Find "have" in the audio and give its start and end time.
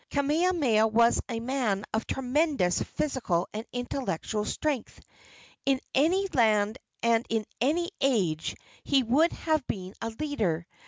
9.31-9.67